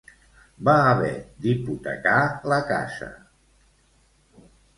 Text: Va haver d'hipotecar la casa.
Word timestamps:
Va 0.69 0.73
haver 0.93 1.11
d'hipotecar 1.43 2.15
la 2.55 2.59
casa. 2.71 3.11